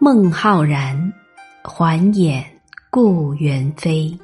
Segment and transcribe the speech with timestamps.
[0.00, 1.12] 孟浩然，
[1.64, 4.16] 还眼故园飞。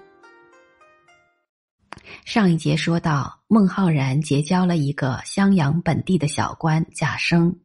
[2.24, 7.58] 上一节说到，孟浩然结交了一个襄阳本地的小官贾生，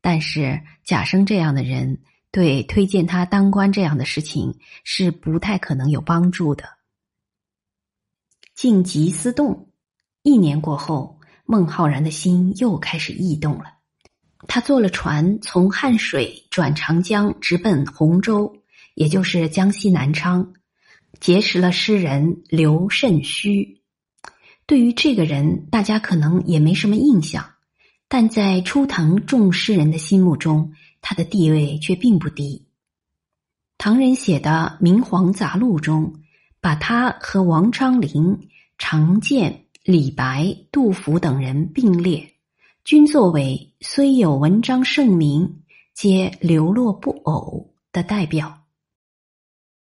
[0.00, 2.02] 但是贾生这样的人
[2.32, 6.64] 对推荐他当官这样的事情是不太可能有帮助的。
[8.56, 9.70] 静极思动，
[10.24, 13.81] 一年过后，孟浩然的心又开始异动了。
[14.48, 18.56] 他坐了船，从汉水转长江，直奔洪州，
[18.94, 20.52] 也就是江西南昌，
[21.20, 23.80] 结识了诗人刘慎虚。
[24.66, 27.44] 对于这个人，大家可能也没什么印象，
[28.08, 32.66] 但在初唐众诗人的心目中，他的地位却并不低。
[33.78, 36.14] 唐人写的《明皇杂录》中，
[36.60, 42.31] 把他和王昌龄、常建、李白、杜甫等人并列。
[42.84, 45.62] 均作为虽有文章盛名，
[45.94, 48.64] 皆流落不偶的代表。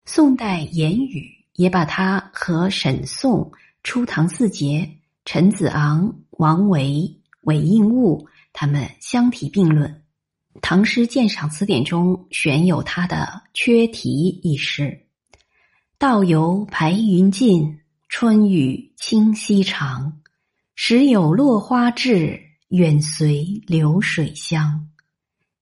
[0.06, 3.52] 宋代言语也把他和沈颂、
[3.84, 4.90] 初唐四杰
[5.26, 9.92] 陈子昂、王维、韦应物他们相提并论。
[10.62, 13.18] 《唐诗鉴赏词典》中选有他的
[13.54, 15.08] 《缺题》一诗
[16.00, 20.22] ：“道游白云尽，春雨清溪长。
[20.74, 24.90] 时有落花至。”远随流水香，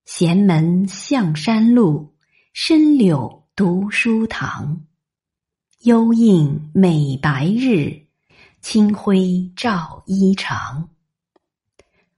[0.05, 2.15] 闲门向山路，
[2.51, 4.87] 深柳读书堂。
[5.81, 8.07] 幽映美白日，
[8.59, 10.87] 清辉照衣裳。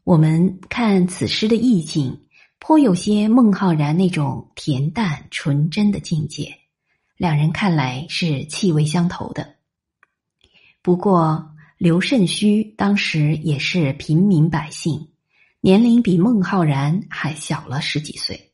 [0.06, 2.22] 我们看此诗的意境，
[2.58, 6.60] 颇有些孟浩然那种恬淡纯真的境界，
[7.18, 9.56] 两人看来是气味相投的。
[10.82, 11.52] 不过。
[11.78, 15.10] 刘慎虚当时也是平民百姓，
[15.62, 18.52] 年龄比孟浩然还小了十几岁。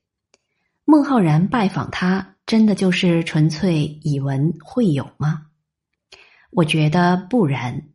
[0.84, 5.44] 孟浩然拜访他，真的就是纯粹以文会友吗？
[6.50, 7.88] 我觉得不然。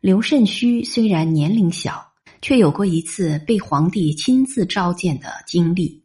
[0.00, 6.02] 刘慎虚虽然年龄小，却有过一次被皇帝亲自召见的经历。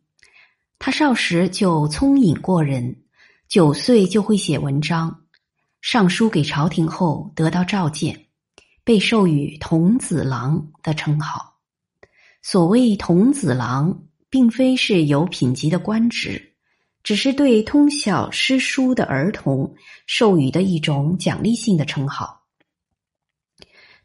[0.77, 2.97] 他少时就聪颖过人，
[3.47, 5.21] 九岁就会写文章，
[5.79, 8.24] 上书给朝廷后得到召见。
[8.85, 11.55] 被授予童子郎的称号。
[12.43, 16.53] 所谓童子郎，并非是有品级的官职，
[17.01, 19.73] 只是对通晓诗书的儿童
[20.05, 22.43] 授予的一种奖励性的称号。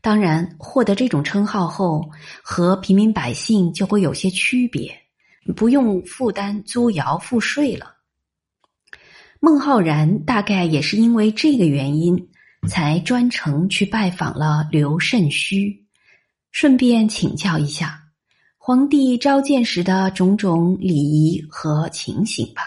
[0.01, 2.11] 当然，获得这种称号后，
[2.43, 4.99] 和平民百姓就会有些区别，
[5.55, 7.97] 不用负担租窑赋税了。
[9.41, 12.31] 孟浩然大概也是因为这个原因。
[12.69, 15.87] 才专程去拜访了刘慎虚，
[16.51, 18.03] 顺便请教一下
[18.59, 22.63] 皇帝召见时的种种礼仪和情形吧。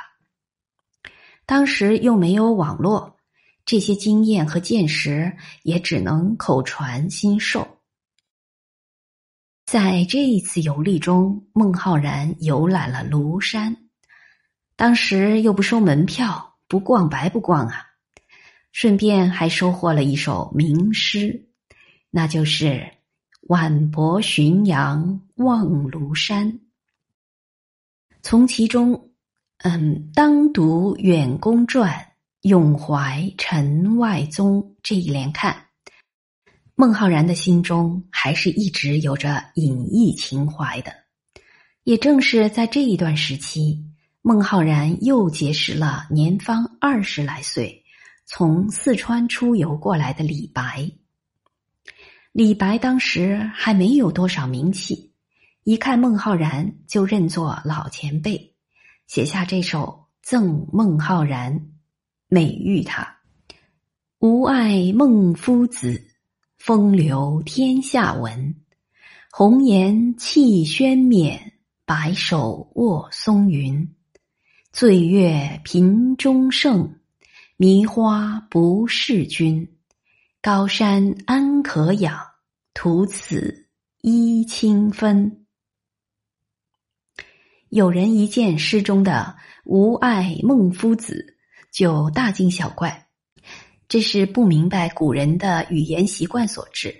[1.46, 3.18] 当时又没有网络，
[3.66, 7.80] 这些经验和见识也只能口传心授。
[9.66, 13.90] 在这一次游历中，孟浩然游览了庐山，
[14.76, 17.93] 当时又不收门票，不逛白不逛啊。
[18.74, 21.48] 顺便还收获了一首名诗，
[22.10, 22.92] 那就是
[23.48, 26.60] “晚泊浔阳望庐山”。
[28.24, 29.12] 从其中，
[29.60, 35.56] 嗯，“当读远公传，永怀尘外宗”这一连看，
[36.74, 40.92] 孟浩然的心中还是一直有着隐逸情怀的。
[41.84, 43.86] 也正是在这一段时期，
[44.24, 47.83] 孟浩然又结识了年方二十来岁。
[48.26, 50.90] 从四川出游过来的李白，
[52.32, 55.12] 李白当时还没有多少名气，
[55.64, 58.56] 一看孟浩然就认作老前辈，
[59.08, 61.60] 写下这首《赠孟浩然》，
[62.28, 63.18] 美誉他
[64.20, 66.02] ：“吾爱孟夫子，
[66.58, 68.56] 风流天下闻。
[69.32, 71.54] 红颜弃轩冕，
[71.86, 73.96] 白首卧松云。
[74.72, 76.96] 醉月频中圣。”
[77.64, 79.78] 迷花不是君，
[80.42, 82.20] 高山安可仰？
[82.74, 83.70] 徒此
[84.02, 85.46] 揖清芬。
[87.70, 91.38] 有人一见诗中的“吾爱孟夫子”，
[91.72, 93.08] 就大惊小怪，
[93.88, 96.94] 这是不明白古人的语言习惯所致。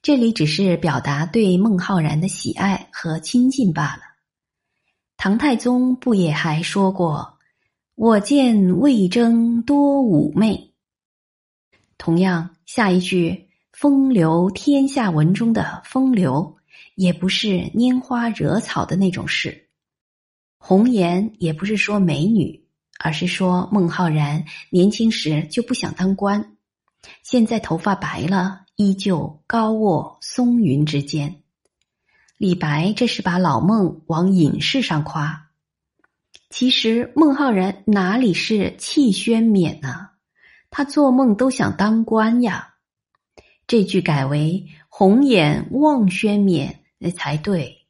[0.00, 4.02] 这里只是表达对孟浩然的喜爱和亲近罢了。
[5.18, 7.36] 唐太宗不也还说过？
[8.02, 10.72] 我见魏征多妩媚。
[11.98, 16.56] 同样，下一句“风流天下文”中的“风流”，
[16.96, 19.68] 也不是拈花惹草的那种事。
[20.56, 22.64] 红颜也不是说美女，
[22.98, 26.56] 而是说孟浩然年轻时就不想当官，
[27.22, 31.42] 现在头发白了，依旧高卧松云之间。
[32.38, 35.49] 李白这是把老孟往隐士上夸，
[36.50, 40.08] 其实孟浩然哪里是气轩冕呢？
[40.68, 42.74] 他做梦都想当官呀。
[43.68, 46.80] 这句改为红眼望轩冕
[47.16, 47.86] 才对。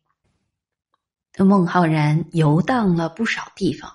[1.38, 3.90] 孟浩然游荡了不少地方，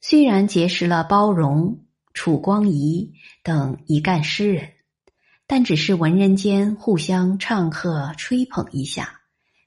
[0.00, 1.84] 虽然结识了包容、
[2.14, 3.12] 楚光仪
[3.42, 4.70] 等一干诗人，
[5.48, 9.20] 但只是文人间互相唱和、吹捧一下，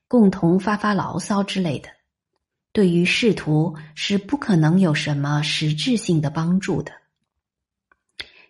[0.08, 1.90] 共同发发牢骚之类的，
[2.74, 6.92] 对于仕途是不可能有什么实质性的帮助的。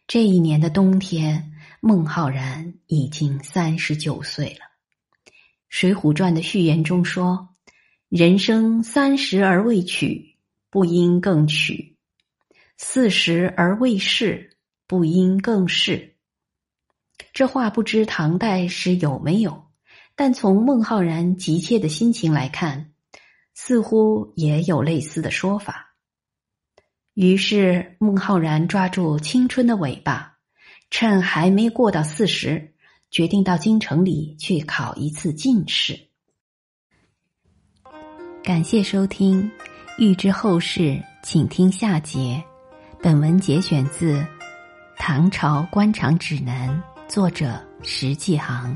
[0.07, 4.65] 这一年的冬天，孟浩然已经三十九岁了。
[5.69, 7.49] 《水浒传》的序言中说。
[8.09, 10.35] 人生三十而未娶，
[10.69, 11.95] 不应更娶；
[12.77, 14.55] 四十而未仕，
[14.85, 16.15] 不应更仕。
[17.33, 19.63] 这话不知唐代时有没有，
[20.15, 22.92] 但从孟浩然急切的心情来看，
[23.53, 25.95] 似乎也有类似的说法。
[27.13, 30.38] 于是，孟浩然抓住青春的尾巴，
[30.89, 32.73] 趁还没过到四十，
[33.11, 36.07] 决定到京城里去考一次进士。
[38.44, 39.51] 感谢收听，
[40.00, 42.44] 欲知后事，请听下节。
[43.01, 44.19] 本文节选自
[44.97, 46.69] 《唐朝官场指南》，
[47.07, 48.75] 作者石继航。